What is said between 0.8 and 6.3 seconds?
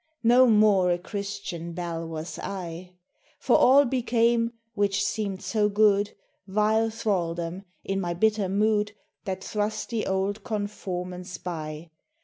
a Christian bell was I! For all became, which seemed so good,